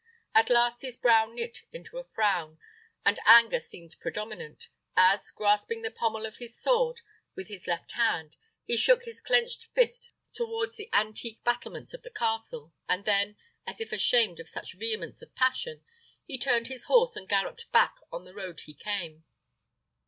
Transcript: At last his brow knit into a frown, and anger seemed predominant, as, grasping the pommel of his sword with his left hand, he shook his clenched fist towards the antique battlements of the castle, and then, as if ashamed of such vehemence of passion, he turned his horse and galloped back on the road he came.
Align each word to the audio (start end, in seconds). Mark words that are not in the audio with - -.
At 0.33 0.49
last 0.49 0.81
his 0.81 0.97
brow 0.97 1.27
knit 1.31 1.61
into 1.71 1.99
a 1.99 2.03
frown, 2.03 2.57
and 3.05 3.19
anger 3.27 3.59
seemed 3.59 3.97
predominant, 3.99 4.69
as, 4.97 5.29
grasping 5.29 5.83
the 5.83 5.91
pommel 5.91 6.25
of 6.25 6.37
his 6.37 6.57
sword 6.59 7.01
with 7.35 7.49
his 7.49 7.67
left 7.67 7.91
hand, 7.91 8.35
he 8.63 8.77
shook 8.77 9.03
his 9.03 9.21
clenched 9.21 9.65
fist 9.75 10.09
towards 10.33 10.75
the 10.75 10.89
antique 10.91 11.43
battlements 11.43 11.93
of 11.93 12.01
the 12.01 12.09
castle, 12.09 12.73
and 12.89 13.05
then, 13.05 13.37
as 13.67 13.79
if 13.79 13.91
ashamed 13.91 14.39
of 14.39 14.49
such 14.49 14.73
vehemence 14.73 15.21
of 15.21 15.35
passion, 15.35 15.83
he 16.25 16.39
turned 16.39 16.65
his 16.67 16.85
horse 16.85 17.15
and 17.15 17.29
galloped 17.29 17.71
back 17.71 17.95
on 18.11 18.25
the 18.25 18.33
road 18.33 18.61
he 18.61 18.73
came. 18.73 19.23